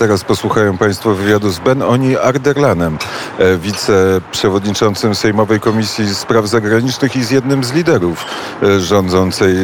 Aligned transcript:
Teraz 0.00 0.24
posłuchają 0.24 0.78
Państwo 0.78 1.14
wywiadu 1.14 1.50
z 1.50 1.58
Ben 1.58 1.82
Oni 1.82 2.16
Arderlanem, 2.16 2.98
e, 3.38 3.56
wiceprzewodniczącym 3.56 5.14
Sejmowej 5.14 5.60
Komisji 5.60 6.14
Spraw 6.14 6.46
Zagranicznych 6.46 7.16
i 7.16 7.24
z 7.24 7.30
jednym 7.30 7.64
z 7.64 7.72
liderów 7.72 8.24
e, 8.62 8.80
rządzącej 8.80 9.54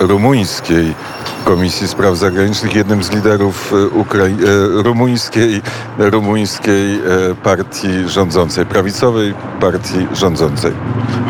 rumuńskiej 0.00 0.94
Komisji 1.44 1.88
Spraw 1.88 2.16
Zagranicznych, 2.16 2.74
jednym 2.74 3.04
z 3.04 3.10
liderów 3.10 3.72
e, 3.72 3.76
Ukrai- 3.76 4.44
e, 4.78 4.82
rumuńskiej, 4.82 5.62
rumuńskiej 5.98 6.94
e, 6.94 7.00
partii 7.42 8.08
rządzącej, 8.08 8.66
prawicowej 8.66 9.34
partii 9.60 10.06
rządzącej. 10.12 10.72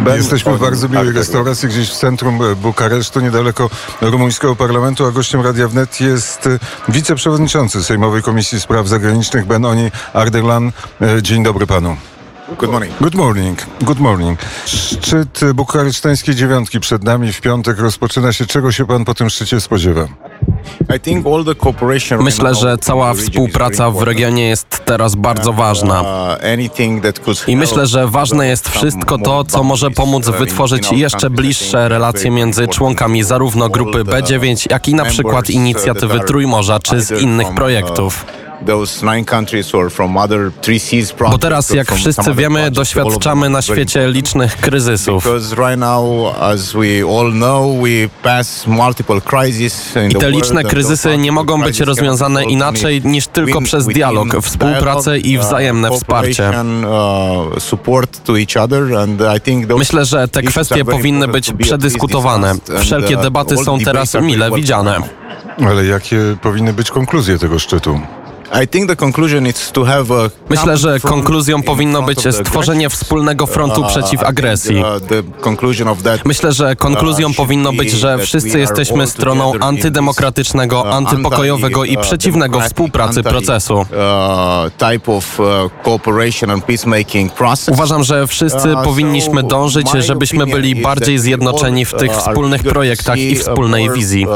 Ben 0.05 0.17
Jesteśmy 0.17 0.57
w 0.57 0.61
bardzo 0.61 0.89
miłej 0.89 1.13
restauracji 1.13 1.69
gdzieś 1.69 1.91
w 1.91 1.97
centrum 1.97 2.39
Bukaresztu, 2.63 3.21
niedaleko 3.21 3.71
rumuńskiego 4.01 4.57
parlamentu, 4.57 5.07
a 5.07 5.11
gościem 5.11 5.41
Radia 5.41 5.69
Wnet 5.69 6.01
jest 6.01 6.49
wiceprzewodniczący 6.89 7.85
Sejmowej 7.85 8.23
Komisji 8.23 8.61
Spraw 8.61 8.89
Zagranicznych 8.89 9.47
Ben 9.47 9.65
Oni 9.65 9.91
Arderlan. 10.13 10.73
Dzień 11.23 11.43
dobry 11.43 11.67
panu. 11.67 11.97
Good 12.49 12.71
morning. 12.71 12.93
Good 13.01 13.15
morning. 13.15 13.59
Good 13.83 14.01
morning. 14.01 14.39
Szczyt 14.67 15.41
bukaresztańskiej 15.55 16.35
dziewiątki 16.35 16.81
przed 16.81 17.05
nami 17.05 17.33
w 17.33 17.41
piątek 17.41 17.79
rozpoczyna 17.79 18.33
się. 18.33 18.47
Czego 18.47 18.73
się 18.73 18.87
pan 18.87 19.05
po 19.05 19.15
tym 19.15 19.31
szczycie 19.31 19.61
spodziewa? 19.61 20.09
Myślę, 22.21 22.55
że 22.55 22.79
cała 22.79 23.15
współpraca 23.15 23.91
w 23.91 24.03
regionie 24.03 24.49
jest 24.49 24.83
teraz 24.85 25.15
bardzo 25.15 25.53
ważna. 25.53 26.03
Uh, 26.03 27.49
I 27.49 27.57
myślę, 27.57 27.87
że 27.87 28.09
ważne 28.09 28.49
jest 28.49 28.69
wszystko 28.69 29.19
to, 29.19 29.45
co 29.45 29.63
może 29.63 29.91
pomóc 29.91 30.29
wytworzyć 30.29 30.93
jeszcze 30.93 31.31
bliższe 31.31 31.89
relacje 31.89 32.31
między 32.31 32.69
członkami 32.69 33.23
zarówno 33.23 33.69
grupy 33.69 34.05
B9, 34.05 34.67
jak 34.71 34.89
i 34.89 34.95
na 34.95 35.05
przykład 35.05 35.51
inicjatywy 35.51 36.21
Trójmorza 36.21 36.81
czy 36.81 37.01
z 37.01 37.11
innych 37.11 37.55
projektów. 37.55 38.25
Bo 41.31 41.39
teraz, 41.39 41.71
jak 41.71 41.93
wszyscy 41.93 42.35
wiemy, 42.35 42.71
doświadczamy 42.71 43.49
na 43.51 43.63
świecie 43.63 44.09
licznych 44.09 44.57
kryzysów. 44.57 45.25
I 50.11 50.15
te 50.15 50.31
liczne 50.31 50.65
kryzysy 50.65 51.19
nie 51.19 51.33
mogą 51.33 51.63
być 51.63 51.81
rozwiązane 51.81 52.45
inaczej 52.45 53.03
niż 53.05 53.27
tylko 53.27 53.61
przez 53.61 53.87
dialog, 53.87 54.37
współpracę 54.43 55.19
i 55.19 55.39
wzajemne 55.39 55.91
wsparcie. 55.91 56.51
Myślę, 59.79 60.05
że 60.05 60.29
te 60.29 60.43
kwestie 60.43 60.85
powinny 60.85 61.29
być 61.29 61.53
przedyskutowane. 61.63 62.55
Wszelkie 62.81 63.17
debaty 63.17 63.57
są 63.57 63.79
teraz 63.79 64.15
mile 64.15 64.51
widziane. 64.51 65.01
Ale 65.67 65.85
jakie 65.87 66.19
powinny 66.43 66.73
być 66.73 66.91
konkluzje 66.91 67.39
tego 67.39 67.59
szczytu? 67.59 68.01
Myślę, 70.49 70.77
że 70.77 71.01
konkluzją 71.01 71.63
powinno 71.63 72.03
być 72.03 72.19
stworzenie 72.35 72.91
wspólnego 72.91 73.47
frontu 73.47 73.85
przeciw 73.85 74.23
agresji. 74.23 74.83
Myślę, 76.25 76.53
że 76.53 76.77
konkluzją 76.77 77.35
powinno 77.35 77.73
być, 77.73 77.91
że 77.91 78.19
wszyscy 78.19 78.59
jesteśmy 78.59 79.07
stroną 79.07 79.53
antydemokratycznego, 79.61 80.93
antypokojowego 80.93 81.85
i 81.85 81.97
przeciwnego 81.99 82.61
współpracy 82.61 83.23
procesu. 83.23 83.87
Uważam, 87.73 88.05
że 88.05 88.27
wszyscy 88.27 88.75
powinniśmy 88.85 89.43
dążyć, 89.43 89.91
żebyśmy 90.01 90.47
byli 90.47 90.75
bardziej 90.83 91.19
zjednoczeni 91.19 91.85
w 91.85 91.93
tych 91.95 92.13
wspólnych 92.13 92.63
projektach 92.63 93.19
i 93.19 93.37
wspólnej 93.37 93.91
wizji. 93.91 94.27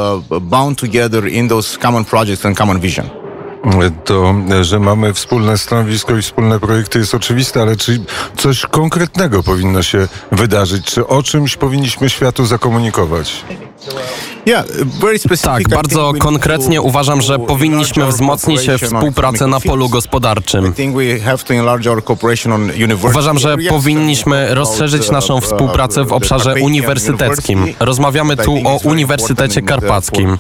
To, 4.05 4.35
że 4.61 4.81
mamy 4.81 5.15
wspólne 5.15 5.59
stanowisko 5.59 6.17
i 6.17 6.23
wspólne 6.23 6.61
projekty 6.61 6.99
jest 6.99 7.15
oczywiste, 7.15 7.63
ale 7.63 7.77
czy 7.77 8.01
coś 8.37 8.67
konkretnego 8.67 9.43
powinno 9.43 9.83
się 9.83 10.09
wydarzyć? 10.33 10.87
Czy 10.87 11.07
o 11.07 11.23
czymś 11.23 11.57
powinniśmy 11.57 12.11
światu 12.11 12.47
zakomunikować? 12.47 13.45
Tak, 15.43 15.69
bardzo 15.69 16.13
konkretnie 16.19 16.83
uważam, 16.83 17.23
że 17.23 17.39
powinniśmy 17.39 18.07
wzmocnić 18.07 18.71
współpracę 18.85 19.47
na 19.47 19.61
polu 19.61 19.89
gospodarczym. 19.89 20.75
Uważam, 23.03 23.39
że 23.39 23.57
powinniśmy 23.69 24.55
rozszerzyć 24.55 25.11
naszą 25.11 25.41
współpracę 25.41 26.05
w 26.05 26.13
obszarze 26.13 26.55
uniwersyteckim. 26.55 27.67
Rozmawiamy 27.81 28.37
tu 28.37 28.57
o 28.65 28.79
Uniwersytecie 28.85 29.63
Karpackim. 29.63 30.39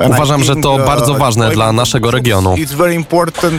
Uważam, 0.00 0.44
że 0.44 0.56
to 0.56 0.78
bardzo 0.78 1.14
ważne 1.14 1.50
dla 1.50 1.72
naszego 1.72 2.10
regionu. 2.10 2.54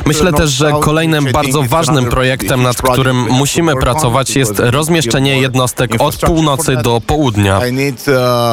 Myślę 0.05 0.33
też, 0.33 0.49
że 0.49 0.71
kolejnym 0.81 1.31
bardzo 1.31 1.63
ważnym 1.63 2.05
projektem, 2.05 2.63
nad 2.63 2.81
którym 2.81 3.27
musimy 3.29 3.75
pracować, 3.75 4.35
jest 4.35 4.59
rozmieszczenie 4.59 5.41
jednostek 5.41 5.91
od 5.99 6.15
północy 6.17 6.77
do 6.77 7.01
południa. 7.07 7.61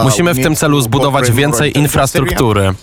Musimy 0.05 0.35
w 0.35 0.43
tym 0.43 0.57
celu 0.57 0.81
zbudować 0.81 1.31
więcej 1.31 1.79
infrastruktury. 1.79 2.75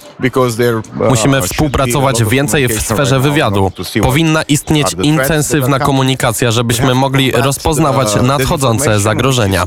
Musimy 1.09 1.41
współpracować 1.41 2.23
więcej 2.23 2.67
w 2.67 2.81
sferze 2.81 3.19
wywiadu. 3.19 3.71
Powinna 4.01 4.41
istnieć 4.43 4.95
intensywna 5.03 5.79
komunikacja, 5.79 6.51
żebyśmy 6.51 6.95
mogli 6.95 7.31
rozpoznawać 7.31 8.15
nadchodzące 8.21 8.99
zagrożenia. 8.99 9.65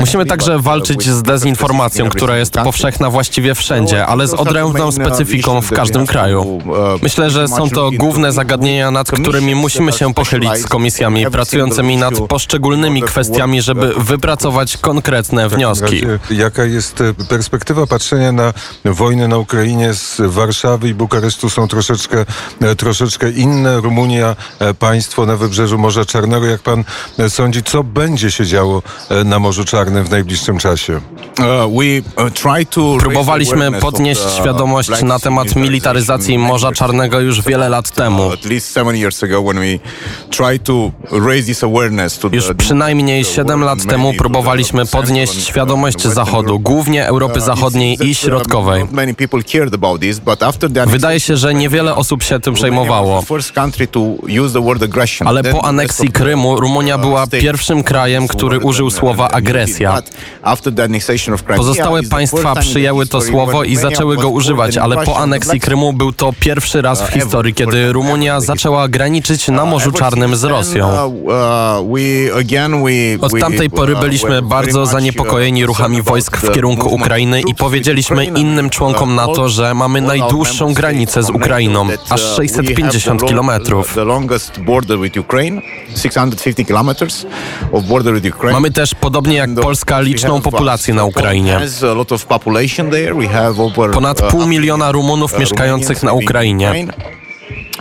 Musimy 0.00 0.26
także 0.26 0.58
walczyć 0.58 1.08
z 1.10 1.22
dezinformacją, 1.22 2.08
która 2.08 2.36
jest 2.36 2.52
powszechna 2.54 3.10
właściwie 3.10 3.54
wszędzie, 3.54 4.06
ale 4.06 4.26
z 4.26 4.34
odrębną 4.48 4.92
specyfiką 4.92 5.60
w 5.60 5.70
każdym 5.70 6.06
kraju. 6.06 6.58
Myślę, 7.02 7.30
że 7.30 7.48
są 7.48 7.70
to 7.70 7.90
główne 7.98 8.32
zagadnienia, 8.32 8.90
nad 8.90 9.10
którymi 9.10 9.54
musimy 9.54 9.92
się 9.92 10.14
pochylić 10.14 10.56
z 10.56 10.66
komisjami 10.66 11.26
pracującymi 11.26 11.96
nad 11.96 12.20
poszczególnymi 12.20 13.02
kwestiami, 13.02 13.62
żeby 13.62 13.94
wypracować 13.96 14.76
konkretne 14.76 15.48
wnioski. 15.48 16.02
Jaka 16.30 16.64
jest 16.64 17.00
e, 17.00 17.14
perspektywa 17.28 17.86
patrzenia 17.86 18.32
na 18.32 18.52
wojnę 18.84 19.28
na 19.28 19.38
Ukrainie 19.38 19.94
z 19.94 20.20
Warszawy 20.20 20.88
i 20.88 20.94
Bukaresztu 20.94 21.50
są 21.50 21.68
troszeczkę, 21.68 22.26
e, 22.62 22.74
troszeczkę 22.76 23.30
inne. 23.30 23.80
Rumunia, 23.80 24.36
e, 24.58 24.74
państwo 24.74 25.26
na 25.26 25.36
wybrzeżu 25.36 25.78
Morza 25.78 26.04
Czarnego. 26.04 26.46
Jak 26.46 26.62
pan 26.62 26.84
e, 27.18 27.30
sądzi, 27.30 27.62
co 27.62 27.84
będzie 27.84 28.30
się 28.30 28.46
działo 28.46 28.82
e, 29.08 29.24
na 29.24 29.38
Morzu 29.38 29.64
Czarnym 29.64 30.04
w 30.04 30.10
najbliższym 30.10 30.58
czasie? 30.58 31.00
Próbowaliśmy 32.98 33.72
podnieść 33.72 34.33
świadomość 34.34 35.02
na 35.02 35.18
temat 35.18 35.56
militaryzacji 35.56 36.38
Morza 36.38 36.72
Czarnego 36.72 37.20
już 37.20 37.42
wiele 37.42 37.68
lat 37.68 37.90
temu. 37.90 38.30
Już 42.32 42.44
przynajmniej 42.58 43.24
7 43.24 43.60
lat 43.64 43.86
temu 43.86 44.14
próbowaliśmy 44.18 44.86
podnieść 44.86 45.46
świadomość 45.46 46.02
Zachodu, 46.02 46.58
głównie 46.58 47.06
Europy 47.06 47.40
Zachodniej 47.40 48.06
i 48.06 48.14
Środkowej. 48.14 48.84
Wydaje 50.86 51.20
się, 51.20 51.36
że 51.36 51.54
niewiele 51.54 51.94
osób 51.94 52.22
się 52.22 52.40
tym 52.40 52.54
przejmowało. 52.54 53.24
Ale 55.24 55.44
po 55.44 55.64
aneksji 55.64 56.12
Krymu 56.12 56.60
Rumunia 56.60 56.98
była 56.98 57.26
pierwszym 57.26 57.82
krajem, 57.82 58.28
który 58.28 58.58
użył 58.58 58.90
słowa 58.90 59.28
agresja. 59.28 60.02
Pozostałe 61.56 62.02
państwa 62.02 62.54
przyjęły 62.56 63.06
to 63.06 63.20
słowo 63.20 63.64
i 63.64 63.76
zaczęły 63.76 64.16
go 64.16 64.23
używać, 64.28 64.76
ale 64.76 65.04
po 65.04 65.18
aneksji 65.18 65.60
Krymu 65.60 65.92
był 65.92 66.12
to 66.12 66.32
pierwszy 66.40 66.82
raz 66.82 67.02
w 67.02 67.08
historii, 67.12 67.54
kiedy 67.54 67.92
Rumunia 67.92 68.40
zaczęła 68.40 68.88
graniczyć 68.88 69.48
na 69.48 69.64
Morzu 69.64 69.92
Czarnym 69.92 70.36
z 70.36 70.44
Rosją. 70.44 71.12
Od 73.20 73.40
tamtej 73.40 73.70
pory 73.70 73.96
byliśmy 73.96 74.42
bardzo 74.42 74.86
zaniepokojeni 74.86 75.66
ruchami 75.66 76.02
wojsk 76.02 76.36
w 76.36 76.52
kierunku 76.52 76.94
Ukrainy 76.94 77.40
i 77.40 77.54
powiedzieliśmy 77.54 78.24
innym 78.24 78.70
członkom 78.70 79.14
NATO, 79.14 79.48
że 79.48 79.74
mamy 79.74 80.00
najdłuższą 80.00 80.74
granicę 80.74 81.22
z 81.22 81.30
Ukrainą, 81.30 81.88
aż 82.10 82.20
650 82.20 83.24
kilometrów. 83.26 83.96
Mamy 88.52 88.70
też, 88.70 88.94
podobnie 88.94 89.36
jak 89.36 89.54
Polska, 89.54 90.00
liczną 90.00 90.40
populację 90.40 90.94
na 90.94 91.04
Ukrainie. 91.04 91.60
Ponad 93.92 94.13
pół 94.22 94.46
miliona 94.46 94.92
Rumunów 94.92 95.38
mieszkających 95.38 96.02
na 96.02 96.12
Ukrainie. 96.12 96.86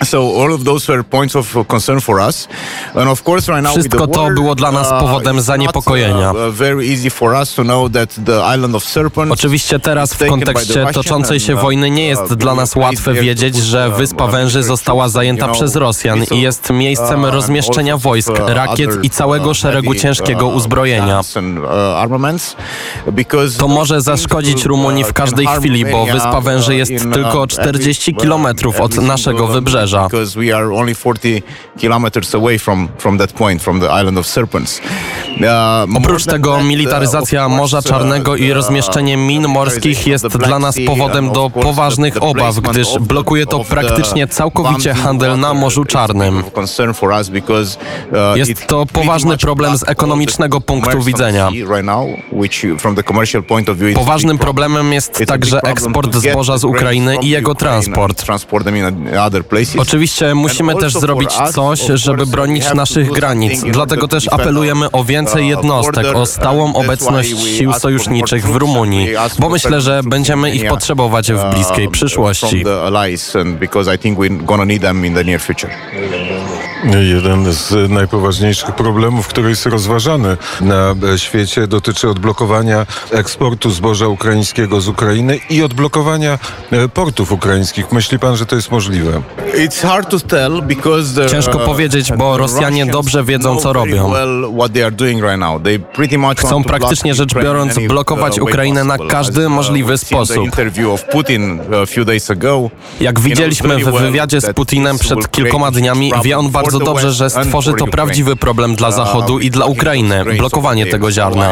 So 0.05 0.43
all 0.43 0.53
of 0.53 0.63
those 0.63 0.91
were 0.91 1.03
points 1.03 1.35
of 1.35 1.67
concern 1.67 2.01
for 2.01 2.19
us. 2.29 2.47
And 2.95 3.09
of 3.09 3.23
course 3.23 3.51
right 3.51 3.63
now 3.63 3.75
with 3.75 3.85
Wszystko 3.85 4.07
to 4.07 4.29
było 4.29 4.55
dla 4.55 4.71
nas 4.71 4.91
uh, 4.91 4.99
powodem 4.99 5.41
zaniepokojenia. 5.41 6.33
Not, 6.33 6.47
uh, 6.47 6.53
very 6.53 6.87
easy 6.93 7.09
for 7.09 7.33
us 7.33 7.53
to 7.55 7.63
know 7.63 7.91
that 7.91 8.25
the 8.25 8.55
island 8.55 8.75
of 8.75 8.83
Serpent 8.83 9.31
Oczywiście 9.31 9.79
teraz 9.79 10.13
w 10.13 10.27
kontekście 10.27 10.85
toczącej 10.93 11.39
się 11.39 11.55
wojny 11.55 11.91
nie 11.91 12.07
jest 12.07 12.33
dla 12.33 12.55
nas 12.55 12.75
łatwe 12.75 13.13
wiedzieć, 13.13 13.55
że 13.55 13.89
Wyspa 13.89 14.27
Węży 14.27 14.63
została 14.63 15.09
zajęta 15.09 15.47
przez 15.47 15.75
Rosjan 15.75 16.23
i 16.31 16.41
jest 16.41 16.69
miejscem 16.69 17.25
rozmieszczenia 17.25 17.97
wojsk, 17.97 18.31
rakiet 18.47 19.03
i 19.03 19.09
całego 19.09 19.53
szeregu 19.53 19.95
ciężkiego 19.95 20.47
uzbrojenia. 20.47 21.21
To 23.57 23.67
może 23.67 24.01
zaszkodzić 24.01 24.65
Rumunii 24.65 25.03
w 25.03 25.13
każdej 25.13 25.47
chwili, 25.47 25.85
bo 25.85 26.05
Wyspa 26.05 26.41
Węży 26.41 26.75
jest 26.75 26.91
tylko 27.13 27.47
40 27.47 28.15
kilometrów 28.15 28.81
od 28.81 28.95
naszego 28.95 29.47
wybrzeża. 29.47 29.92
Because 30.03 30.39
we 30.39 30.55
are 30.55 30.73
only 30.73 30.95
40 30.95 31.43
kilometers 31.77 32.35
away 32.35 32.59
from, 32.59 32.89
from 32.97 33.17
that 33.17 33.33
point, 33.33 33.61
from 33.61 33.79
the 33.79 33.87
island 34.01 34.17
of 34.17 34.27
Serpents. 34.27 34.81
Uh, 35.39 35.97
Oprócz 35.97 36.25
tego 36.25 36.63
militaryzacja 36.63 37.49
Morza 37.49 37.81
Czarnego 37.81 38.35
i 38.35 38.53
rozmieszczenie 38.53 39.17
min 39.17 39.47
morskich 39.47 40.07
jest 40.07 40.27
dla 40.27 40.59
nas 40.59 40.75
powodem 40.87 41.31
do 41.31 41.49
poważnych 41.49 42.23
obaw, 42.23 42.55
gdyż 42.59 42.87
blokuje 42.99 43.45
to 43.45 43.59
praktycznie 43.63 44.27
całkowicie 44.27 44.93
handel 44.93 45.39
na 45.39 45.53
Morzu 45.53 45.85
Czarnym. 45.85 46.43
Jest 48.35 48.67
to 48.67 48.85
poważny 48.85 49.37
problem 49.37 49.77
z 49.77 49.83
ekonomicznego 49.89 50.61
punktu 50.61 51.01
widzenia. 51.01 51.49
Poważnym 53.95 54.37
problemem 54.37 54.93
jest 54.93 55.23
także 55.27 55.61
eksport 55.61 56.15
zboża 56.15 56.57
z 56.57 56.63
Ukrainy 56.63 57.17
i 57.21 57.29
jego 57.29 57.55
transport. 57.55 58.23
Oczywiście 59.87 60.35
musimy 60.35 60.75
też 60.75 60.93
zrobić 60.93 61.31
coś, 61.53 61.81
żeby 61.93 62.25
bronić 62.25 62.73
naszych 62.73 63.11
granic. 63.11 63.63
Dlatego 63.63 64.07
też 64.07 64.27
apelujemy 64.31 64.91
o 64.91 65.03
więcej 65.03 65.47
jednostek, 65.47 66.15
o 66.15 66.25
stałą 66.25 66.73
obecność 66.73 67.29
sił 67.57 67.73
sojuszniczych 67.73 68.47
w 68.47 68.55
Rumunii, 68.55 69.09
bo 69.39 69.49
myślę, 69.49 69.81
że 69.81 70.01
będziemy 70.03 70.51
ich 70.51 70.67
potrzebować 70.67 71.31
w 71.31 71.43
bliskiej 71.53 71.89
przyszłości. 71.89 72.63
Jeden 77.01 77.53
z 77.53 77.91
najpoważniejszych 77.91 78.75
problemów, 78.75 79.27
który 79.27 79.49
jest 79.49 79.65
rozważany 79.65 80.37
na 80.61 80.95
świecie, 81.17 81.67
dotyczy 81.67 82.09
odblokowania 82.09 82.85
eksportu 83.11 83.71
zboża 83.71 84.07
ukraińskiego 84.07 84.81
z 84.81 84.87
Ukrainy 84.87 85.39
i 85.49 85.63
odblokowania 85.63 86.39
e, 86.71 86.89
portów 86.89 87.31
ukraińskich. 87.31 87.91
Myśli 87.91 88.19
pan, 88.19 88.35
że 88.35 88.45
to 88.45 88.55
jest 88.55 88.71
możliwe? 88.71 89.21
Ciężko 91.31 91.59
powiedzieć, 91.59 92.11
bo 92.11 92.37
Rosjanie 92.37 92.85
dobrze 92.85 93.23
wiedzą, 93.23 93.57
co 93.57 93.73
robią. 93.73 94.11
Chcą 96.47 96.63
praktycznie 96.63 97.13
rzecz 97.13 97.33
biorąc 97.33 97.79
blokować 97.87 98.39
Ukrainę 98.39 98.83
na 98.83 98.97
każdy 98.97 99.49
możliwy 99.49 99.97
sposób. 99.97 100.37
Jak 103.01 103.19
widzieliśmy 103.19 103.77
w 103.77 103.91
wywiadzie 104.01 104.41
z 104.41 104.53
Putinem 104.53 104.99
przed 104.99 105.31
kilkoma 105.31 105.71
dniami, 105.71 106.11
wie 106.23 106.37
on 106.37 106.49
bardzo 106.49 106.79
dobrze, 106.79 107.11
że 107.11 107.29
stworzy 107.29 107.73
to 107.73 107.87
prawdziwy 107.87 108.35
problem 108.35 108.75
dla 108.75 108.91
Zachodu 108.91 109.39
i 109.39 109.49
dla 109.51 109.65
Ukrainy, 109.65 110.25
blokowanie 110.37 110.85
tego 110.85 111.11
ziarna. 111.11 111.51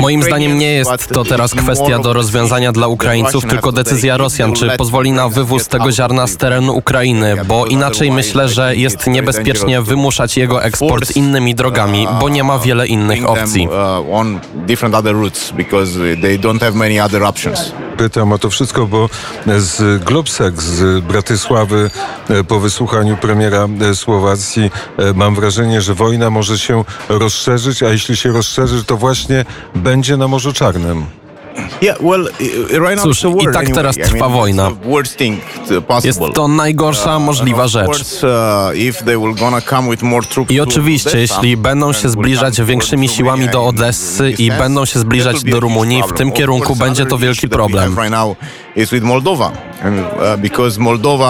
Moim 0.00 0.22
zdaniem 0.22 0.58
nie 0.58 0.72
jest 0.72 1.08
to 1.12 1.24
teraz 1.24 1.54
kwestia 1.54 1.98
do 1.98 2.12
rozwiązania 2.12 2.72
dla 2.72 2.86
Ukraińców, 2.86 3.46
tylko 3.46 3.72
decyzja 3.72 4.16
Rosjan, 4.16 4.52
czy 4.52 4.70
pozwoli 4.70 5.12
na 5.12 5.28
wywóz 5.28 5.68
tego 5.68 5.92
ziarna 5.92 6.26
z 6.26 6.36
terenu 6.36 6.76
Ukrainy, 6.76 7.36
bo 7.46 7.66
inaczej 7.66 8.10
myślę, 8.12 8.48
że 8.48 8.76
jest 8.76 9.06
niebezpiecznie 9.06 9.82
wymuszać 9.82 10.36
jego 10.36 10.64
eksport 10.64 11.16
innymi 11.16 11.54
drogami, 11.54 12.08
bo 12.20 12.28
nie 12.28 12.44
ma 12.44 12.58
wiele 12.58 12.86
innych 12.86 13.28
opcji. 13.28 13.68
Pytam 17.96 18.32
o 18.32 18.38
to 18.38 18.50
wszystko, 18.50 18.86
bo 18.86 19.08
z 19.58 20.04
Globsek 20.04 20.62
z 20.62 21.04
Bratysławy 21.04 21.90
e, 22.30 22.44
po 22.44 22.60
wysłuchaniu 22.60 23.16
premiera 23.16 23.68
e, 23.90 23.94
Słowacji 23.94 24.70
e, 24.98 25.14
mam 25.14 25.34
wrażenie, 25.34 25.80
że 25.80 25.94
wojna 25.94 26.30
może 26.30 26.58
się 26.58 26.84
rozszerzyć, 27.08 27.82
a 27.82 27.88
jeśli 27.88 28.16
się 28.16 28.32
rozszerzy, 28.32 28.84
to 28.84 28.96
właśnie 28.96 29.29
będzie 29.74 30.16
na 30.16 30.28
Morzu 30.28 30.52
Czarnym. 30.52 31.04
Cóż, 33.02 33.24
i 33.40 33.52
tak 33.52 33.70
teraz 33.70 33.96
trwa 33.96 34.28
wojna. 34.28 34.70
Jest 36.04 36.20
to 36.34 36.48
najgorsza 36.48 37.18
możliwa 37.18 37.68
rzecz. 37.68 38.22
I 40.48 40.60
oczywiście, 40.60 41.18
jeśli 41.18 41.56
będą 41.56 41.92
się 41.92 42.08
zbliżać 42.08 42.62
większymi 42.62 43.08
siłami 43.08 43.48
do 43.48 43.66
Odessy 43.66 44.30
i 44.30 44.50
będą 44.50 44.84
się 44.84 44.98
zbliżać 44.98 45.44
do 45.44 45.60
Rumunii, 45.60 46.02
w 46.08 46.12
tym 46.12 46.32
kierunku 46.32 46.76
będzie 46.76 47.06
to 47.06 47.18
wielki 47.18 47.48
problem. 47.48 47.96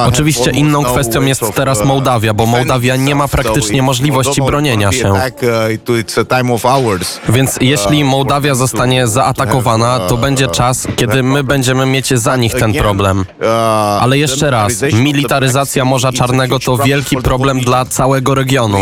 Oczywiście 0.08 0.50
inną 0.50 0.84
kwestią 0.84 1.22
jest 1.22 1.42
teraz 1.54 1.84
Mołdawia, 1.84 2.34
bo 2.34 2.46
Mołdawia 2.46 2.96
nie 2.96 3.14
ma 3.14 3.28
praktycznie 3.28 3.82
możliwości 3.82 4.42
bronienia 4.42 4.92
się. 4.92 5.12
Więc 7.28 7.58
jeśli 7.60 8.04
Mołdawia 8.04 8.54
zostanie 8.54 9.06
zaatakowana, 9.06 9.98
to 9.98 10.16
będzie 10.16 10.48
czas, 10.48 10.88
kiedy 10.96 11.22
my 11.22 11.44
będziemy 11.44 11.86
mieć 11.86 12.18
za 12.18 12.36
nich 12.36 12.54
ten 12.54 12.72
problem. 12.74 13.24
Ale 14.00 14.18
jeszcze 14.18 14.50
raz, 14.50 14.72
militaryzacja 14.92 15.84
Morza 15.84 16.12
Czarnego 16.12 16.58
to 16.58 16.76
wielki 16.76 17.16
problem 17.16 17.60
dla 17.60 17.84
całego 17.84 18.34
regionu. 18.34 18.78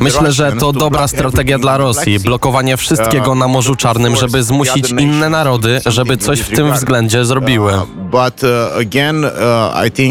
Myślę, 0.00 0.32
że 0.32 0.52
to 0.52 0.72
dobra 0.72 1.08
strategia 1.08 1.58
dla 1.58 1.76
Rosji, 1.76 2.20
blokowanie 2.20 2.76
wszystkiego 2.76 3.34
na 3.34 3.48
Morzu 3.48 3.76
Czarnym, 3.76 4.16
żeby 4.16 4.42
zmusić 4.42 4.90
inne 4.90 5.30
narody, 5.30 5.80
żeby 5.86 6.16
coś 6.16 6.40
w 6.40 6.50
tym 6.56 6.72
względzie 6.72 7.24
zrobiły. 7.24 7.55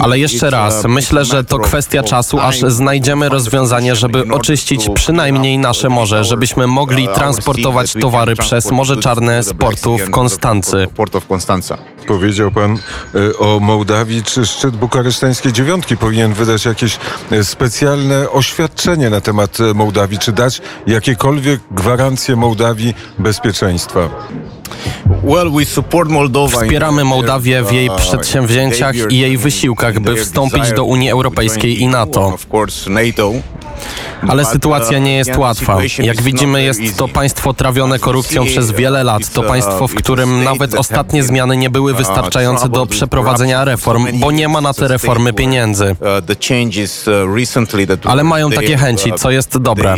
Ale 0.01 0.19
jeszcze 0.19 0.49
raz, 0.49 0.83
myślę, 0.87 1.25
że 1.25 1.43
to 1.43 1.59
kwestia 1.59 2.03
czasu, 2.03 2.39
aż 2.39 2.59
znajdziemy 2.61 3.29
rozwiązanie, 3.29 3.95
żeby 3.95 4.23
oczyścić 4.33 4.89
przynajmniej 4.95 5.57
nasze 5.57 5.89
morze, 5.89 6.23
żebyśmy 6.23 6.67
mogli 6.67 7.07
transportować 7.15 7.93
towary 7.93 8.35
przez 8.35 8.71
Morze 8.71 8.97
Czarne 8.97 9.43
z 9.43 9.53
portu 9.53 9.97
w 9.97 10.09
Konstancy. 10.09 10.87
Powiedział 12.07 12.51
pan 12.51 12.77
e, 13.15 13.37
o 13.37 13.59
Mołdawii. 13.59 14.23
Czy 14.23 14.45
szczyt 14.45 14.75
bukaresztańskiej 14.75 15.53
dziewiątki 15.53 15.97
powinien 15.97 16.33
wydać 16.33 16.65
jakieś 16.65 16.97
e, 17.31 17.43
specjalne 17.43 18.29
oświadczenie 18.29 19.09
na 19.09 19.21
temat 19.21 19.59
e, 19.59 19.73
Mołdawii? 19.73 20.19
Czy 20.19 20.31
dać 20.31 20.61
jakiekolwiek 20.87 21.61
gwarancje 21.71 22.35
Mołdawii 22.35 22.93
bezpieczeństwa? 23.19 24.09
Wspieramy 26.47 27.03
Mołdawię 27.03 27.63
w 27.63 27.71
jej 27.71 27.89
przedsięwzięciach 27.97 28.95
i 29.09 29.19
jej 29.19 29.37
wysiłkach, 29.37 29.99
by 29.99 30.15
wstąpić 30.15 30.71
do 30.71 30.83
Unii 30.83 31.09
Europejskiej 31.09 31.81
i 31.81 31.87
NATO. 31.87 32.35
Ale 34.27 34.45
sytuacja 34.45 34.99
nie 34.99 35.15
jest 35.17 35.37
łatwa. 35.37 35.77
Jak 36.03 36.21
widzimy, 36.21 36.63
jest 36.63 36.97
to 36.97 37.07
państwo 37.07 37.34
trawione 37.53 37.99
korupcją 37.99 38.45
przez 38.45 38.71
wiele 38.71 39.03
lat. 39.03 39.29
To 39.29 39.43
państwo, 39.43 39.87
w 39.87 39.95
którym 39.95 40.43
nawet 40.43 40.73
ostatnie 40.73 41.23
zmiany 41.23 41.57
nie 41.57 41.69
były 41.69 41.93
wystarczające 41.93 42.69
do 42.69 42.85
przeprowadzenia 42.85 43.65
reform, 43.65 44.07
bo 44.13 44.31
nie 44.31 44.47
ma 44.47 44.61
na 44.61 44.73
te 44.73 44.87
reformy 44.87 45.33
pieniędzy. 45.33 45.95
Ale 48.03 48.23
mają 48.23 48.51
takie 48.51 48.77
chęci, 48.77 49.13
co 49.13 49.31
jest 49.31 49.57
dobre. 49.57 49.95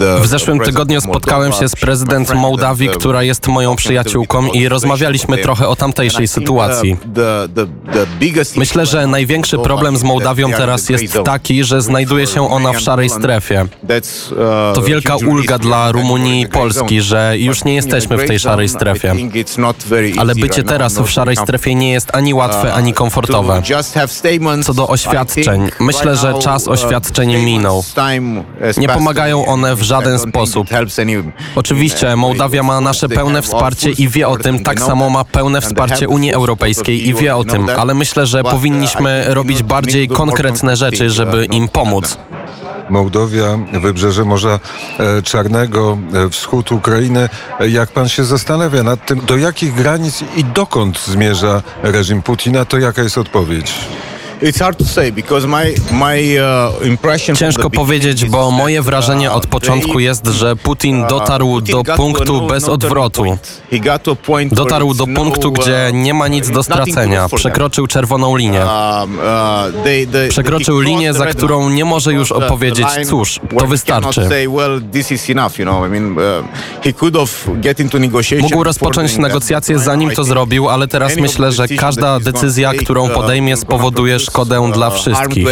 uh, 0.00 0.22
w 0.22 0.26
zeszłym 0.26 0.60
tygodniu 0.60 1.00
spotkałem 1.00 1.52
się 1.52 1.68
z 1.68 1.76
prezydent 1.76 2.34
Mołdawii, 2.34 2.88
która 2.88 3.22
jest 3.22 3.48
moją 3.48 3.76
przyjaciółką 3.76 4.46
i 4.46 4.68
rozmawialiśmy 4.68 5.38
trochę 5.38 5.68
o 5.68 5.73
tamtejszej 5.76 6.28
sytuacji. 6.28 6.96
Myślę, 8.56 8.86
że 8.86 9.06
największy 9.06 9.58
problem 9.58 9.96
z 9.96 10.02
Mołdawią 10.02 10.52
teraz 10.52 10.88
jest 10.88 11.18
taki, 11.24 11.64
że 11.64 11.82
znajduje 11.82 12.26
się 12.26 12.50
ona 12.50 12.72
w 12.72 12.80
szarej 12.80 13.10
strefie. 13.10 13.66
To 14.74 14.82
wielka 14.82 15.16
ulga 15.16 15.58
dla 15.58 15.92
Rumunii 15.92 16.42
i 16.42 16.48
Polski, 16.48 17.00
że 17.00 17.34
już 17.38 17.64
nie 17.64 17.74
jesteśmy 17.74 18.16
w 18.16 18.26
tej 18.26 18.38
szarej 18.38 18.68
strefie. 18.68 19.14
Ale 20.18 20.34
bycie 20.34 20.62
teraz 20.62 20.98
w 20.98 21.10
szarej 21.10 21.36
strefie 21.36 21.74
nie 21.74 21.92
jest 21.92 22.08
ani 22.12 22.34
łatwe, 22.34 22.74
ani 22.74 22.92
komfortowe. 22.92 23.62
Co 24.64 24.74
do 24.74 24.88
oświadczeń, 24.88 25.70
myślę, 25.80 26.16
że 26.16 26.34
czas 26.38 26.68
oświadczeń 26.68 27.36
minął. 27.36 27.84
Nie 28.76 28.88
pomagają 28.88 29.46
one 29.46 29.76
w 29.76 29.82
żaden 29.82 30.18
sposób. 30.18 30.68
Oczywiście 31.56 32.16
Mołdawia 32.16 32.44
Mołdawia 32.44 32.62
ma 32.62 32.80
nasze 32.80 33.08
pełne 33.08 33.42
wsparcie 33.42 33.90
i 33.90 34.08
wie 34.08 34.28
o 34.28 34.36
tym, 34.36 34.64
tak 34.64 34.80
samo 34.80 35.10
ma 35.10 35.24
pełne 35.24 35.60
wsparcie 35.64 36.08
Unii 36.08 36.32
Europejskiej 36.32 37.08
i 37.08 37.14
wie 37.14 37.36
o 37.36 37.44
tym, 37.44 37.66
ale 37.78 37.94
myślę, 37.94 38.26
że 38.26 38.44
powinniśmy 38.44 39.24
robić 39.28 39.62
bardziej 39.62 40.08
konkretne 40.08 40.76
rzeczy, 40.76 41.10
żeby 41.10 41.44
im 41.44 41.68
pomóc. 41.68 42.18
Mołdowia, 42.90 43.58
wybrzeże 43.72 44.24
Morza 44.24 44.60
e, 44.98 45.22
Czarnego, 45.22 45.98
e, 46.26 46.28
wschód 46.30 46.72
Ukrainy. 46.72 47.28
E, 47.60 47.68
Jak 47.68 47.90
pan 47.90 48.08
się 48.08 48.24
zastanawia 48.24 48.82
nad 48.82 49.06
tym, 49.06 49.20
do 49.20 49.36
jakich 49.36 49.74
granic 49.74 50.24
i 50.36 50.44
dokąd 50.44 51.00
zmierza 51.04 51.62
reżim 51.82 52.22
Putina, 52.22 52.64
to 52.64 52.78
jaka 52.78 53.02
jest 53.02 53.18
odpowiedź? 53.18 53.74
It's 54.42 54.58
hard 54.58 54.78
to 54.78 54.84
say 54.84 55.12
because 55.12 55.46
my 55.46 55.74
my 55.92 56.36
uh, 57.30 57.36
Ciężko 57.36 57.70
powiedzieć, 57.70 58.24
bo 58.24 58.50
moje 58.50 58.82
wrażenie 58.82 59.30
uh, 59.30 59.36
od 59.36 59.46
początku 59.46 60.00
jest, 60.00 60.26
że 60.26 60.56
Putin 60.56 61.02
uh, 61.02 61.08
dotarł 61.08 61.60
do 61.60 61.84
punktu 61.84 62.46
bez 62.46 62.64
odwrotu. 62.64 63.24
Dotarł 64.50 64.94
do 64.94 65.06
no, 65.06 65.14
punktu, 65.14 65.52
gdzie 65.52 65.90
nie 65.92 66.14
ma 66.14 66.28
nic 66.28 66.50
do 66.50 66.62
stracenia. 66.62 67.28
Przekroczył 67.34 67.86
czerwoną 67.86 68.36
linię. 68.36 68.60
Um, 68.60 69.18
Przekroczył 70.28 70.80
linię, 70.80 71.12
za 71.12 71.26
którą 71.26 71.70
nie 71.70 71.84
może 71.84 72.12
już 72.12 72.32
opowiedzieć, 72.32 72.86
cóż, 73.08 73.40
to 73.58 73.66
wystarczy. 73.66 74.28
Mógł 78.40 78.64
rozpocząć 78.64 79.16
negocjacje 79.16 79.78
zanim 79.78 80.10
to 80.10 80.24
zrobił, 80.24 80.68
ale 80.68 80.88
teraz 80.88 81.16
myślę, 81.16 81.52
że 81.52 81.68
każda 81.68 82.20
decyzja, 82.20 82.72
którą 82.72 83.08
podejmie, 83.08 83.56
spowoduje 83.56 84.18
szkodę 84.24 84.60
uh, 84.60 84.72
dla 84.72 84.90
wszystkich. 84.90 85.44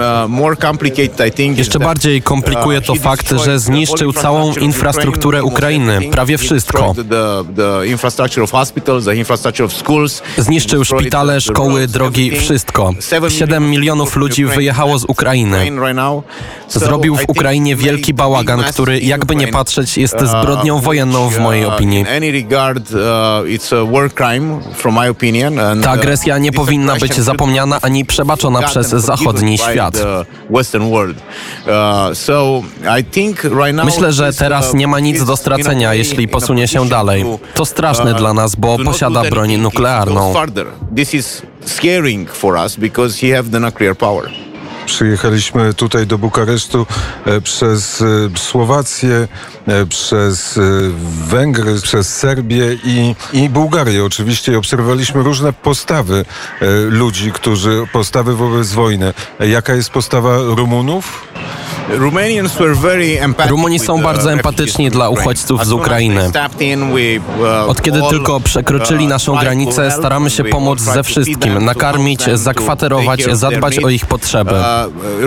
uh, 0.00 0.30
is 1.52 1.58
Jeszcze 1.58 1.78
bardziej 1.78 2.22
komplikuje 2.22 2.80
to 2.80 2.92
uh, 2.92 2.98
fakt, 2.98 3.32
że 3.44 3.58
zniszczył 3.58 4.12
całą 4.12 4.54
infrastrukturę 4.54 5.44
Ukrainy, 5.44 6.00
prawie 6.10 6.38
wszystko. 6.38 6.94
Zniszczył 10.38 10.84
szpitale, 10.84 11.40
szkoły, 11.40 11.86
drogi, 11.86 12.30
wszystko. 12.30 12.92
Seven 13.00 13.30
7 13.30 13.70
milionów 13.70 14.16
ludzi 14.16 14.44
wyjechało 14.44 14.98
z 14.98 15.04
Ukrainy. 15.04 15.70
Zrobił 16.68 17.16
w 17.16 17.28
Ukrainie 17.28 17.76
wielki 17.76 18.14
bałagan, 18.14 18.62
który 18.62 19.00
jakby 19.00 19.36
nie 19.36 19.48
patrzeć 19.48 19.98
jest 19.98 20.16
Uh, 20.22 20.28
zbrodnią 20.28 20.80
wojenną 20.80 21.28
w 21.28 21.38
mojej 21.38 21.66
uh, 21.66 21.74
opinii. 21.74 22.04
Uh, 25.54 25.82
Ta 25.82 25.92
uh, 25.92 25.98
agresja 25.98 26.38
nie 26.38 26.52
powinna 26.52 26.96
być 26.96 27.12
should 27.12 27.35
zapomniana 27.36 27.78
ani 27.82 28.04
przebaczona 28.04 28.62
przez 28.62 28.88
zachodni 28.88 29.58
świat. 29.58 29.96
Uh, 29.96 30.56
Myślę, 33.84 34.12
że 34.12 34.32
teraz 34.32 34.74
nie 34.74 34.86
ma 34.86 35.00
nic 35.00 35.24
do 35.24 35.36
stracenia, 35.36 35.94
jeśli 35.94 36.28
posunie 36.28 36.68
się 36.68 36.88
dalej. 36.88 37.24
to, 37.54 37.66
straszne 37.66 38.12
uh, 38.12 38.18
dla 38.18 38.34
nas, 38.34 38.56
bo 38.56 38.78
posiada 38.78 39.24
broń 39.30 39.56
nuklearną. 39.56 40.34
This 40.96 41.14
is 41.14 41.42
scaring 41.66 42.30
for 42.30 42.54
us 42.54 42.76
because 42.76 43.26
he 43.26 43.36
have 43.36 43.50
the 43.50 43.60
nuclear 43.60 43.96
power. 43.96 44.45
Przyjechaliśmy 44.86 45.74
tutaj 45.74 46.06
do 46.06 46.18
Bukaresztu 46.18 46.86
e, 47.24 47.40
przez 47.40 48.02
e, 48.02 48.06
Słowację, 48.38 49.28
e, 49.66 49.86
przez 49.86 50.60
Węgry, 51.28 51.80
przez 51.82 52.16
Serbię 52.16 52.78
i, 52.84 53.14
i 53.32 53.48
Bułgarię 53.48 54.04
oczywiście. 54.04 54.52
I 54.52 54.56
obserwowaliśmy 54.56 55.22
różne 55.22 55.52
postawy 55.52 56.24
ludzi, 56.88 57.32
którzy, 57.32 57.86
postawy 57.92 58.36
wobec 58.36 58.72
wojny. 58.72 59.14
Jaka 59.40 59.74
jest 59.74 59.90
postawa 59.90 60.36
Rumunów? 60.38 61.26
Rumuni 63.48 63.78
są 63.78 63.96
the 63.96 64.02
bardzo 64.02 64.32
empatyczni 64.32 64.90
dla 64.90 65.08
uchodźców 65.08 65.66
z 65.66 65.72
Ukrainy. 65.72 66.30
uh, 67.18 67.70
Od 67.70 67.82
kiedy 67.82 68.00
tylko 68.10 68.40
przekroczyli 68.40 69.04
uh, 69.04 69.10
naszą 69.10 69.32
tried 69.32 69.38
to 69.38 69.44
granicę, 69.44 69.90
staramy 69.90 70.30
się 70.30 70.44
pomóc 70.44 70.80
ze 70.80 71.02
wszystkim, 71.02 71.64
nakarmić, 71.64 72.22
zakwaterować, 72.34 73.24
zadbać 73.32 73.78
o 73.78 73.88
ich 73.88 74.06
potrzeby. 74.06 74.50
Uh, 74.50 75.24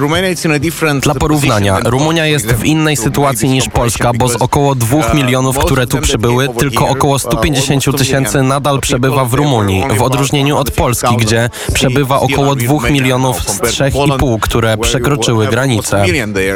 Dla 1.04 1.16
porównania, 1.16 1.80
Rumunia 1.86 2.26
jest 2.26 2.52
w 2.54 2.66
innej 2.66 2.98
sytuacji 2.98 3.50
niż 3.50 3.70
Polska, 3.70 4.12
bo 4.14 4.30
z 4.30 4.36
około 4.36 4.76
because, 4.76 5.02
2 5.02 5.08
uh, 5.08 5.14
milionów, 5.14 5.58
które 5.60 5.88
tu 5.88 5.98
przybyły, 5.98 6.50
tylko 6.50 6.88
około 6.88 7.16
uh, 7.16 7.22
150 7.22 7.88
almost 7.88 8.04
tysięcy 8.04 8.44
nadal 8.44 8.80
przebywa 8.80 9.26
w 9.26 9.34
Rumunii, 9.34 9.84
w 9.98 10.02
odróżnieniu 10.02 10.58
od 10.58 10.72
Polski, 10.72 11.18
gdzie 11.18 11.50
100,000 11.54 11.74
przebywa 11.74 12.20
około 12.20 12.52
are 12.52 12.56
2 12.56 12.74
Romania 12.74 12.90
milionów 12.90 13.42
z 13.42 13.46
compared 13.46 13.78
to 13.78 13.84
3,5, 13.84 14.18
Poland, 14.18 14.42
które 14.42 14.78
przekroczyły 14.78 15.48
granicę. 15.48 16.06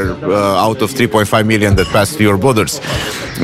Uh, 0.01 0.63
out 0.63 0.81
of 0.81 0.93
3.5 0.93 1.45
million 1.45 1.75
that 1.75 1.87
passed 1.87 2.19
your 2.19 2.39
borders. 2.39 2.81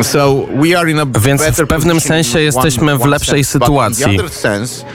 So 0.01 0.47
we 0.55 0.79
are 0.79 0.91
in 0.91 0.99
a 0.99 1.05
Więc 1.19 1.41
w 1.41 1.67
pewnym 1.67 1.99
sensie 1.99 2.41
jesteśmy 2.41 2.97
w 2.97 3.05
lepszej 3.05 3.43
sytuacji. 3.43 4.19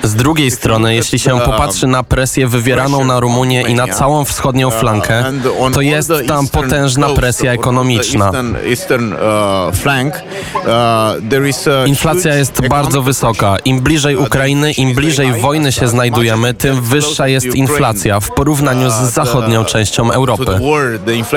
Z 0.03 0.15
drugiej 0.15 0.51
strony, 0.51 0.95
jeśli 0.95 1.19
się 1.19 1.41
popatrzy 1.41 1.87
na 1.87 2.03
presję 2.03 2.49
wywieraną 2.49 3.05
na 3.05 3.21
Rumunię 3.21 3.63
i 3.63 3.75
na 3.75 3.89
całą 3.89 4.25
wschodnią 4.25 4.71
flankę, 4.71 5.25
to 5.73 5.81
jest 5.81 6.13
tam 6.29 6.49
potężna 6.49 7.09
presja 7.09 7.53
ekonomiczna. 7.53 8.33
Inflacja 11.87 12.35
jest 12.35 12.69
bardzo 12.69 13.03
wysoka. 13.03 13.57
Im 13.65 13.81
bliżej 13.81 14.17
Ukrainy, 14.17 14.73
im 14.73 14.95
bliżej 14.95 15.33
wojny 15.33 15.73
się 15.73 15.89
znajdujemy, 15.89 16.55
tym 16.55 16.83
wyższa 16.83 17.29
jest 17.29 17.47
inflacja 17.47 18.21
w 18.21 18.31
porównaniu 18.31 18.91
z 18.91 18.95
zachodnią 18.95 19.65
częścią 19.65 20.11
Europy. 20.11 20.59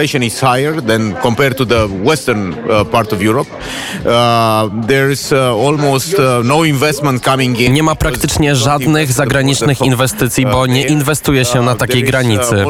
Inflation 0.07 0.23
is 0.23 0.39
higher 0.39 0.81
than 0.81 1.15
compared 1.21 1.57
to 1.57 1.65
the 1.65 1.87
western 2.03 2.53
uh, 2.53 2.85
part 2.85 3.13
of 3.13 3.21
Europe. 3.21 3.49
Uh, 4.05 4.87
there 4.87 5.11
is 5.11 5.31
uh, 5.31 5.67
almost 5.67 6.15
no 6.43 6.63
investment 6.63 7.23
coming 7.23 7.59
in. 7.59 7.73
Nie 7.73 7.83
ma 7.83 7.95
praktycznie 7.95 8.55
żadnych 8.55 9.11
zagranicznych 9.11 9.81
inwestycji, 9.81 10.45
bo 10.45 10.65
nie 10.65 10.85
inwestuje 10.85 11.45
się 11.45 11.61
na 11.61 11.75
takiej 11.75 12.03
granicy. 12.03 12.65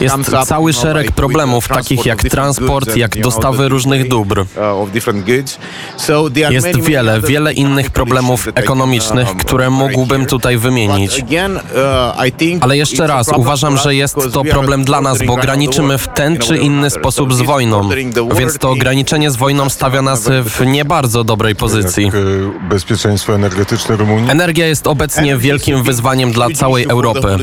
Jest 0.00 0.48
cały 0.48 0.72
szereg 0.72 1.12
problemów, 1.12 1.68
takich 1.68 2.06
jak 2.06 2.22
transport, 2.22 2.96
jak 2.96 3.20
dostawy 3.20 3.68
różnych 3.68 4.08
dóbr. 4.08 4.44
Jest 6.50 6.80
wiele, 6.80 7.20
wiele 7.20 7.52
innych 7.52 7.90
problemów 7.90 8.48
ekonomicznych, 8.54 9.36
które 9.36 9.70
mógłbym 9.70 10.26
tutaj 10.26 10.58
wymienić. 10.58 11.24
Ale 12.60 12.76
jeszcze 12.76 13.06
raz, 13.06 13.28
uważam, 13.36 13.78
że 13.78 13.94
jest 13.94 14.16
to 14.32 14.44
problem 14.44 14.84
dla 14.84 15.00
nas, 15.00 15.22
bo 15.22 15.36
graniczymy 15.36 15.87
w 15.96 16.08
ten 16.08 16.38
czy 16.38 16.56
inny 16.56 16.90
sposób 16.90 17.34
z 17.34 17.40
wojną. 17.40 17.88
Więc 18.38 18.58
to 18.58 18.70
ograniczenie 18.70 19.30
z 19.30 19.36
wojną 19.36 19.68
stawia 19.68 20.02
nas 20.02 20.28
w 20.44 20.66
nie 20.66 20.84
bardzo 20.84 21.24
dobrej 21.24 21.54
pozycji. 21.54 22.04
E, 22.06 22.68
bezpieczeństwo 22.68 23.34
energetyczne 23.34 23.96
Rumunii? 23.96 24.30
Energia 24.30 24.66
jest 24.66 24.86
obecnie 24.86 25.36
wielkim 25.36 25.82
wyzwaniem 25.82 26.32
dla 26.32 26.46
całej 26.50 26.84
Europy. 26.84 27.36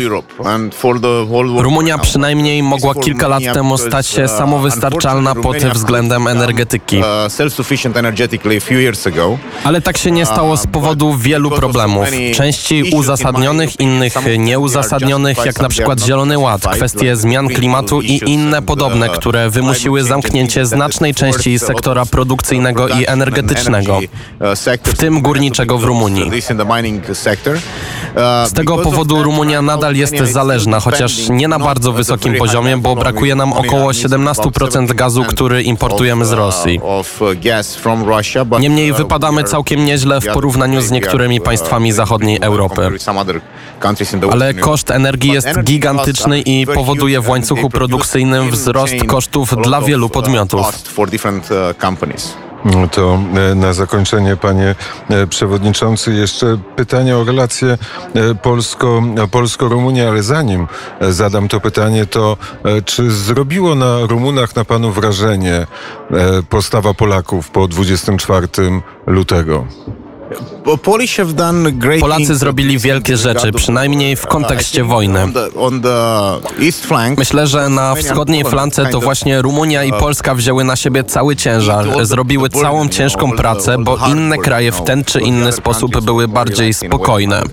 Rumunia 1.57 1.97
przynajmniej 1.97 2.63
mogła 2.63 2.93
kilka 2.93 3.27
lat 3.27 3.43
temu 3.53 3.77
stać 3.77 4.07
się 4.07 4.27
samowystarczalna 4.27 5.35
pod 5.35 5.57
względem 5.57 6.27
energetyki. 6.27 7.01
Ale 9.63 9.81
tak 9.81 9.97
się 9.97 10.11
nie 10.11 10.25
stało 10.25 10.57
z 10.57 10.67
powodu 10.67 11.17
wielu 11.17 11.51
problemów. 11.51 12.07
Części 12.35 12.83
uzasadnionych, 12.93 13.79
innych 13.79 14.13
nieuzasadnionych, 14.37 15.45
jak 15.45 15.61
na 15.61 15.69
przykład 15.69 15.99
Zielony 15.99 16.37
Ład, 16.37 16.67
kwestie 16.67 17.15
zmian 17.15 17.47
klimatu 17.47 18.01
i 18.01 18.31
inne 18.35 18.61
podobne, 18.61 19.09
które 19.09 19.49
wymusiły 19.49 20.03
zamknięcie 20.03 20.65
znacznej 20.65 21.13
części 21.13 21.59
sektora 21.59 22.05
produkcyjnego 22.05 22.87
i 22.87 23.05
energetycznego, 23.07 23.99
w 24.83 24.97
tym 24.97 25.21
górniczego 25.21 25.77
w 25.77 25.83
Rumunii. 25.83 26.31
Z 28.45 28.53
tego 28.53 28.77
powodu 28.77 29.23
Rumunia 29.23 29.61
nadal 29.61 29.95
jest 29.95 30.15
zależna, 30.17 30.79
chociaż 30.79 31.29
nie 31.29 31.47
na 31.47 31.59
bardzo 31.59 31.91
wysokim 31.91 32.35
poziomie, 32.35 32.77
bo 32.77 32.95
brakuje 32.95 33.35
nam 33.35 33.53
około 33.53 33.89
17% 33.91 34.95
gazu, 34.95 35.23
który 35.23 35.63
importujemy 35.63 36.25
z 36.25 36.31
Rosji. 36.31 36.79
Niemniej 38.59 38.93
wypadamy 38.93 39.43
całkiem 39.43 39.85
nieźle 39.85 40.21
w 40.21 40.27
porównaniu 40.27 40.81
z 40.81 40.91
niektórymi 40.91 41.41
państwami 41.41 41.91
zachodniej 41.91 42.37
Europy. 42.41 42.91
Ale 44.31 44.53
koszt 44.53 44.91
energii 44.91 45.31
jest 45.31 45.47
gigantyczny 45.63 46.41
i 46.41 46.67
powoduje 46.67 47.21
w 47.21 47.29
łańcuchu 47.29 47.69
produkcyjnym 47.69 48.51
wzrost 48.51 48.93
kosztów 49.07 49.55
dla 49.63 49.81
wielu 49.81 50.09
podmiotów. 50.09 50.83
To 52.91 53.19
e, 53.51 53.55
na 53.55 53.73
zakończenie, 53.73 54.35
panie 54.35 54.75
e, 55.09 55.27
przewodniczący, 55.27 56.13
jeszcze 56.13 56.57
pytanie 56.75 57.17
o 57.17 57.23
relacje 57.23 57.77
e, 58.15 58.35
polsko, 58.35 59.03
polsko-Rumunii, 59.31 60.01
ale 60.01 60.23
zanim 60.23 60.67
zadam 61.01 61.47
to 61.47 61.59
pytanie, 61.59 62.05
to 62.05 62.37
czy 62.85 63.11
zrobiło 63.11 63.75
na 63.75 64.05
Rumunach 64.05 64.55
na 64.55 64.65
panu 64.65 64.91
wrażenie 64.91 65.67
postawa 66.49 66.93
Polaków 66.93 67.49
po 67.49 67.67
24 67.67 68.47
lutego? 69.07 69.65
Polacy 71.99 72.35
zrobili 72.35 72.79
wielkie 72.79 73.17
rzeczy, 73.17 73.51
przynajmniej 73.51 74.15
w 74.15 74.27
kontekście 74.27 74.83
wojny. 74.83 75.27
East 76.65 76.85
flank, 76.85 77.19
Myślę, 77.19 77.47
że 77.47 77.69
na 77.69 77.95
wschodniej 77.95 78.43
flance 78.43 78.85
to 78.85 78.99
właśnie 78.99 79.41
Rumunia 79.41 79.83
i 79.83 79.91
Polska 79.91 80.35
wzięły 80.35 80.63
na 80.63 80.75
siebie 80.75 81.03
cały 81.03 81.35
ciężar, 81.35 82.05
zrobiły 82.05 82.49
całą 82.49 82.89
ciężką 82.89 83.31
pracę, 83.31 83.77
bo 83.77 83.97
inne 84.07 84.37
kraje 84.37 84.71
w 84.71 84.81
ten 84.81 85.03
czy 85.03 85.21
inny 85.21 85.51
sposób 85.51 86.01
były 86.01 86.27
bardziej 86.27 86.73
spokojne. 86.73 87.43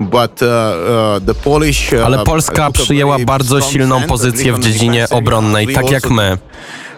Uh, 0.00 0.08
uh, 0.14 0.18
uh, 1.92 2.04
Ale 2.04 2.18
Polska 2.18 2.70
przyjęła 2.70 3.18
bardzo 3.18 3.60
silną 3.60 4.02
pozycję 4.02 4.52
w 4.52 4.58
dziedzinie 4.58 5.06
obronnej, 5.10 5.74
tak 5.74 5.90
jak 5.90 6.10
my. 6.10 6.38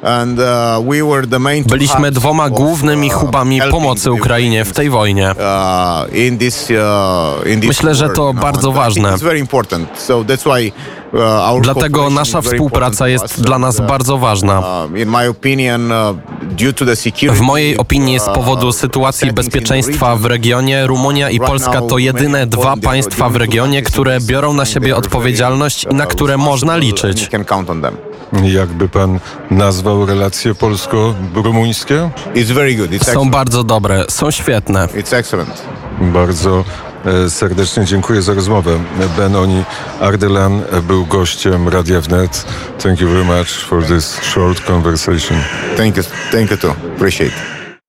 Uh, 0.02 1.66
Byliśmy 1.66 2.10
dwoma 2.10 2.50
głównymi 2.50 3.08
uh, 3.08 3.14
hubami 3.14 3.60
pomocy 3.70 4.12
Ukrainie 4.12 4.64
w 4.64 4.72
tej 4.72 4.90
wojnie. 4.90 5.34
uh, 6.70 7.66
Myślę, 7.66 7.94
że 7.94 8.08
to 8.08 8.32
bardzo 8.34 8.72
ważne. 8.72 9.14
Uh, 11.12 11.60
Dlatego 11.62 12.10
nasza 12.10 12.40
współpraca 12.40 13.08
jest 13.08 13.42
dla 13.42 13.58
nas 13.58 13.80
uh, 13.80 13.86
bardzo 13.86 14.18
ważna. 14.18 14.62
uh, 14.84 14.90
W 17.32 17.40
mojej 17.40 17.78
opinii 17.78 18.20
z 18.20 18.24
powodu 18.24 18.72
sytuacji 18.72 19.32
bezpieczeństwa 19.32 20.16
w 20.16 20.24
regionie 20.24 20.86
Rumunia 20.86 21.30
i 21.30 21.40
Polska 21.40 21.80
to 21.80 21.98
jedyne 21.98 22.46
dwa 22.46 22.76
państwa 22.76 23.28
w 23.28 23.36
regionie, 23.36 23.82
które 23.82 24.18
biorą 24.20 24.54
na 24.54 24.64
siebie 24.64 24.96
odpowiedzialność 24.96 25.84
i 25.90 25.94
na 25.94 26.06
które 26.06 26.36
można 26.36 26.76
liczyć. 26.76 27.28
Jakby 28.42 28.88
pan 28.88 29.20
nazwał 29.50 30.06
relacje 30.06 30.54
polsko-rumuńskie? 30.54 32.10
Są 33.02 33.30
bardzo 33.30 33.64
dobre, 33.64 34.04
są 34.08 34.30
świetne. 34.30 34.88
Bardzo 36.00 36.64
serdecznie 37.28 37.84
dziękuję 37.84 38.22
za 38.22 38.34
rozmowę. 38.34 38.78
Ben 39.16 39.36
Oni 39.36 39.64
Ardelan 40.00 40.62
był 40.82 41.06
gościem 41.06 41.68
Radia 41.68 42.00
Wnet. 42.00 42.44
Thank 42.82 43.00
you 43.00 43.08
very 43.08 43.24
much 43.24 43.48
for 43.48 43.84
this 43.84 44.20
short 44.22 44.60
conversation. 44.60 45.38
Thank 45.76 45.96
you. 45.96 46.02
Thank 46.32 46.50
you 46.50 46.56
too. 46.56 46.74
Appreciate 46.96 47.32
it. 47.32 47.57